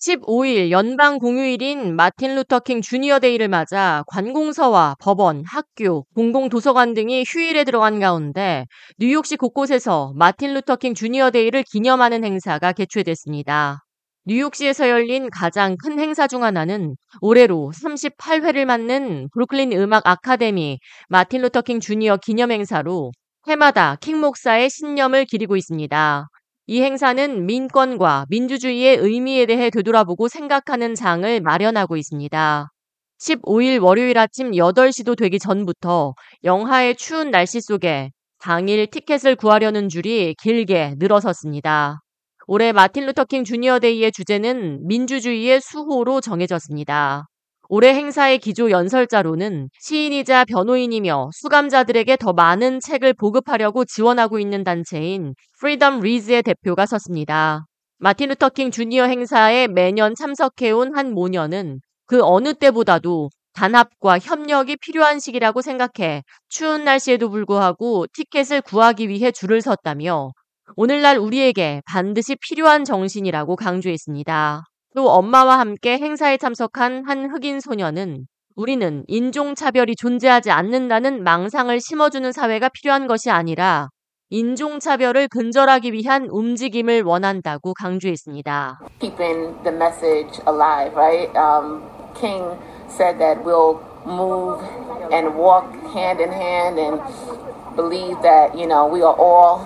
15일 0.00 0.70
연방 0.70 1.18
공휴일인 1.18 1.96
마틴 1.96 2.36
루터킹 2.36 2.82
주니어 2.82 3.18
데이를 3.18 3.48
맞아 3.48 4.04
관공서와 4.06 4.94
법원, 5.00 5.42
학교, 5.44 6.04
공공도서관 6.14 6.94
등이 6.94 7.24
휴일에 7.26 7.64
들어간 7.64 7.98
가운데 7.98 8.66
뉴욕시 8.98 9.36
곳곳에서 9.36 10.12
마틴 10.14 10.54
루터킹 10.54 10.94
주니어 10.94 11.30
데이를 11.30 11.64
기념하는 11.64 12.22
행사가 12.24 12.72
개최됐습니다. 12.72 13.82
뉴욕시에서 14.24 14.88
열린 14.88 15.30
가장 15.30 15.76
큰 15.76 15.98
행사 15.98 16.28
중 16.28 16.44
하나는 16.44 16.94
올해로 17.20 17.72
38회를 17.74 18.66
맞는 18.66 19.30
브루클린 19.32 19.72
음악 19.72 20.06
아카데미 20.06 20.78
마틴 21.08 21.42
루터킹 21.42 21.80
주니어 21.80 22.18
기념 22.18 22.52
행사로 22.52 23.10
해마다 23.48 23.96
킹 23.96 24.20
목사의 24.20 24.70
신념을 24.70 25.24
기리고 25.24 25.56
있습니다. 25.56 26.28
이 26.70 26.82
행사는 26.82 27.46
민권과 27.46 28.26
민주주의의 28.28 28.98
의미에 28.98 29.46
대해 29.46 29.70
되돌아보고 29.70 30.28
생각하는 30.28 30.94
장을 30.94 31.40
마련하고 31.40 31.96
있습니다. 31.96 32.68
15일 33.18 33.82
월요일 33.82 34.18
아침 34.18 34.50
8시도 34.50 35.16
되기 35.16 35.38
전부터 35.38 36.12
영하의 36.44 36.96
추운 36.96 37.30
날씨 37.30 37.62
속에 37.62 38.10
당일 38.38 38.86
티켓을 38.86 39.36
구하려는 39.36 39.88
줄이 39.88 40.34
길게 40.42 40.96
늘어섰습니다. 40.98 42.00
올해 42.46 42.72
마틴 42.72 43.06
루터킹 43.06 43.44
주니어 43.44 43.78
데이의 43.78 44.12
주제는 44.12 44.86
민주주의의 44.86 45.62
수호로 45.62 46.20
정해졌습니다. 46.20 47.28
올해 47.70 47.92
행사의 47.94 48.38
기조 48.38 48.70
연설자로는 48.70 49.68
시인이자 49.78 50.46
변호인이며 50.46 51.28
수감자들에게 51.34 52.16
더 52.16 52.32
많은 52.32 52.80
책을 52.80 53.12
보급하려고 53.12 53.84
지원하고 53.84 54.38
있는 54.38 54.64
단체인 54.64 55.34
Freedom 55.60 55.98
Reads의 55.98 56.42
대표가 56.44 56.86
섰습니다. 56.86 57.66
마틴 57.98 58.30
루터킹 58.30 58.70
주니어 58.70 59.04
행사에 59.04 59.66
매년 59.66 60.14
참석해온 60.14 60.96
한 60.96 61.12
모녀는 61.12 61.80
그 62.06 62.22
어느 62.22 62.54
때보다도 62.54 63.28
단합과 63.52 64.18
협력이 64.18 64.76
필요한 64.76 65.18
시기라고 65.18 65.60
생각해 65.60 66.22
추운 66.48 66.84
날씨에도 66.84 67.28
불구하고 67.28 68.06
티켓을 68.14 68.62
구하기 68.62 69.10
위해 69.10 69.30
줄을 69.30 69.60
섰다며 69.60 70.30
오늘날 70.76 71.18
우리에게 71.18 71.82
반드시 71.84 72.34
필요한 72.36 72.84
정신이라고 72.84 73.56
강조했습니다. 73.56 74.62
또 74.98 75.10
엄마와 75.10 75.60
함께 75.60 75.96
행사에 75.96 76.38
참석한 76.38 77.04
한 77.06 77.30
흑인 77.30 77.60
소녀는 77.60 78.26
우리는 78.56 79.04
인종차별이 79.06 79.94
존재하지 79.94 80.50
않는다는 80.50 81.22
망상을 81.22 81.80
심어주는 81.80 82.32
사회가 82.32 82.68
필요한 82.70 83.06
것이 83.06 83.30
아니라 83.30 83.90
인종차별을 84.30 85.28
근절하기 85.28 85.92
위한 85.92 86.26
움직임을 86.28 87.02
원한다고 87.02 87.74
강조했습니다. 87.74 88.80
Keeping 88.98 89.62
the 89.62 89.72
message 89.72 90.42
alive, 90.48 90.92
right? 90.96 91.30
Um, 91.38 91.84
King 92.18 92.58
said 92.88 93.20
that 93.20 93.44
we'll 93.44 93.78
move 94.04 94.58
and 95.12 95.38
walk 95.38 95.70
hand 95.94 96.18
in 96.20 96.32
hand 96.32 96.76
and 96.76 97.00
believe 97.76 98.20
that, 98.22 98.58
you 98.58 98.66
know, 98.66 98.90
we 98.90 99.02
are 99.02 99.14
all 99.14 99.62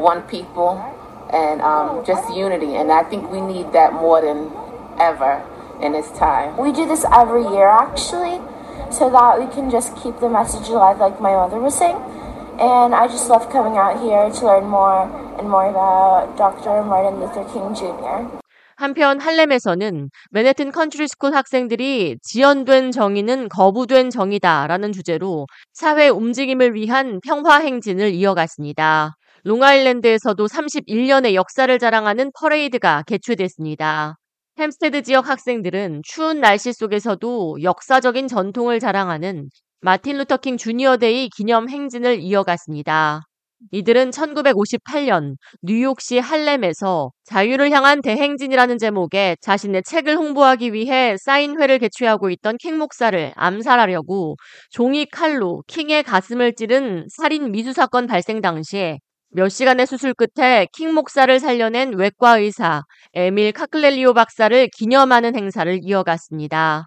one 0.00 0.22
people. 0.26 0.80
and 1.31 1.61
um, 1.61 2.05
just 2.05 2.33
unity. 2.33 2.75
And 2.75 2.91
I 2.91 3.03
think 3.03 3.31
we 3.31 3.41
need 3.41 3.73
that 3.73 3.93
more 3.93 4.21
than 4.21 4.51
ever 4.99 5.41
in 5.81 5.91
this 5.93 6.09
time. 6.11 6.57
We 6.57 6.71
do 6.71 6.87
this 6.87 7.05
every 7.11 7.43
year 7.43 7.67
actually, 7.67 8.39
so 8.91 9.09
that 9.09 9.39
we 9.39 9.47
can 9.53 9.69
just 9.69 9.95
keep 9.97 10.19
the 10.19 10.29
message 10.29 10.69
alive, 10.69 10.99
like 10.99 11.19
my 11.19 11.33
mother 11.33 11.59
was 11.59 11.77
saying. 11.77 11.97
And 12.59 12.93
I 12.93 13.07
just 13.07 13.29
love 13.29 13.49
coming 13.49 13.77
out 13.77 13.99
here 13.99 14.29
to 14.29 14.45
learn 14.45 14.65
more 14.65 15.09
and 15.39 15.49
more 15.49 15.67
about 15.69 16.37
Dr. 16.37 16.83
Martin 16.83 17.19
Luther 17.19 17.43
King 17.51 17.73
Jr. 17.73 18.43
한편 18.75 19.19
할렘에서는 19.19 20.09
맨해튼 20.31 20.71
컨트리스쿨 20.71 21.33
학생들이 21.33 22.17
지연된 22.21 22.91
정의는 22.91 23.47
거부된 23.49 24.09
정의다라는 24.09 24.91
주제로 24.91 25.47
사회 25.73 26.09
움직임을 26.09 26.73
위한 26.73 27.19
평화 27.23 27.59
행진을 27.59 28.13
이어갔습니다. 28.13 29.15
롱아일랜드에서도 29.44 30.46
31년의 30.46 31.34
역사를 31.34 31.78
자랑하는 31.78 32.32
퍼레이드가 32.38 33.04
개최됐습니다. 33.06 34.16
햄스테드 34.58 35.02
지역 35.02 35.28
학생들은 35.28 36.02
추운 36.04 36.40
날씨 36.40 36.72
속에서도 36.72 37.62
역사적인 37.62 38.26
전통을 38.26 38.80
자랑하는 38.80 39.48
마틴 39.80 40.18
루터킹 40.18 40.56
주니어 40.56 40.96
데이 40.96 41.28
기념 41.28 41.68
행진을 41.68 42.18
이어갔습니다. 42.18 43.22
이들은 43.72 44.10
1958년 44.10 45.34
뉴욕시 45.62 46.18
할렘에서 46.18 47.10
자유를 47.24 47.70
향한 47.72 48.00
대행진이라는 48.02 48.78
제목의 48.78 49.36
자신의 49.40 49.82
책을 49.84 50.16
홍보하기 50.16 50.72
위해 50.72 51.16
사인회를 51.24 51.78
개최하고 51.78 52.30
있던 52.30 52.56
킹 52.58 52.78
목사를 52.78 53.32
암살하려고 53.34 54.36
종이 54.70 55.06
칼로 55.06 55.62
킹의 55.66 56.04
가슴을 56.04 56.54
찌른 56.54 57.06
살인 57.08 57.50
미수 57.50 57.72
사건 57.72 58.06
발생 58.06 58.40
당시에 58.40 58.98
몇 59.30 59.50
시간의 59.50 59.86
수술 59.86 60.14
끝에 60.14 60.66
킹 60.72 60.94
목사를 60.94 61.38
살려낸 61.38 61.92
외과 61.94 62.38
의사 62.38 62.82
에밀 63.12 63.52
카클렐리오 63.52 64.14
박사를 64.14 64.68
기념하는 64.74 65.36
행사를 65.36 65.78
이어갔습니다. 65.82 66.86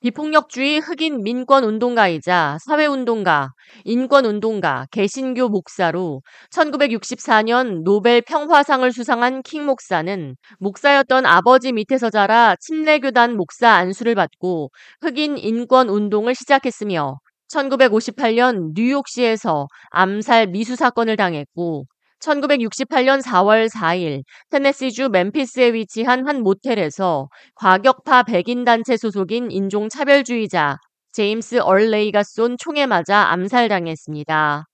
비폭력주의 0.00 0.80
흑인 0.80 1.22
민권 1.22 1.64
운동가이자 1.64 2.58
사회운동가, 2.64 3.50
인권운동가, 3.84 4.86
개신교 4.90 5.50
목사로 5.50 6.22
1964년 6.50 7.84
노벨 7.84 8.22
평화상을 8.22 8.90
수상한 8.90 9.42
킹 9.42 9.66
목사는 9.66 10.34
목사였던 10.60 11.26
아버지 11.26 11.72
밑에서 11.72 12.08
자라 12.08 12.56
침례교단 12.58 13.36
목사 13.36 13.68
안수를 13.68 14.14
받고 14.14 14.70
흑인 15.02 15.36
인권 15.36 15.88
운동을 15.88 16.34
시작했으며 16.34 17.18
1958년 17.52 18.72
뉴욕시에서 18.74 19.68
암살 19.90 20.48
미수 20.48 20.76
사건을 20.76 21.16
당했고 21.16 21.84
1968년 22.20 23.20
4월 23.22 23.68
4일 23.68 24.22
테네시주 24.50 25.10
멤피스에 25.10 25.72
위치한 25.74 26.26
한 26.26 26.42
모텔에서 26.42 27.28
과격파 27.56 28.22
백인 28.24 28.64
단체 28.64 28.96
소속인 28.96 29.50
인종차별주의자 29.50 30.78
제임스 31.12 31.60
얼레이가 31.60 32.22
쏜 32.22 32.56
총에 32.56 32.86
맞아 32.86 33.32
암살당했습니다. 33.32 34.64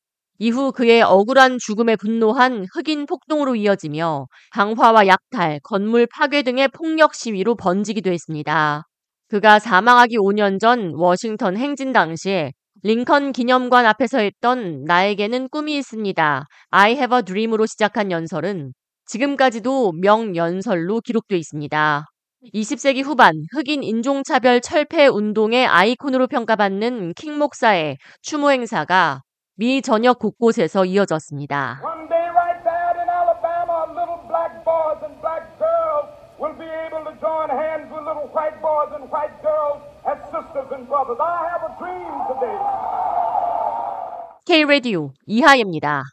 이후 0.40 0.70
그의 0.70 1.02
억울한 1.02 1.58
죽음에 1.58 1.96
분노한 1.96 2.66
흑인 2.72 3.06
폭동으로 3.06 3.56
이어지며 3.56 4.26
강화와 4.52 5.08
약탈, 5.08 5.58
건물 5.64 6.06
파괴 6.06 6.42
등의 6.42 6.68
폭력 6.68 7.16
시위로 7.16 7.56
번지기도 7.56 8.12
했습니다. 8.12 8.84
그가 9.26 9.58
사망하기 9.58 10.16
5년 10.18 10.60
전 10.60 10.92
워싱턴 10.94 11.56
행진 11.56 11.92
당시에 11.92 12.52
링컨 12.84 13.32
기념관 13.32 13.86
앞에서 13.86 14.18
했던 14.18 14.84
나에게는 14.84 15.48
꿈이 15.48 15.76
있습니다. 15.78 16.46
I 16.70 16.92
have 16.92 17.16
a 17.16 17.22
dream으로 17.22 17.66
시작한 17.66 18.12
연설은 18.12 18.72
지금까지도 19.06 19.92
명연설로 20.00 21.00
기록되어 21.00 21.38
있습니다. 21.38 22.04
20세기 22.54 23.02
후반 23.04 23.34
흑인 23.52 23.82
인종차별 23.82 24.60
철폐 24.60 25.08
운동의 25.08 25.66
아이콘으로 25.66 26.28
평가받는 26.28 27.14
킹 27.14 27.36
목사의 27.36 27.98
추모 28.22 28.52
행사가 28.52 29.22
미 29.56 29.82
전역 29.82 30.20
곳곳에서 30.20 30.84
이어졌습니다. 30.84 31.80
sisters 40.27 40.69
and 40.71 40.87
brothers. 40.87 41.17
I 41.19 41.47
have 41.51 41.63
a 41.63 41.73
dream 41.79 42.13
today. 42.27 42.59
K 44.45 44.65
라디오 44.65 45.11
이하예입니다. 45.25 46.03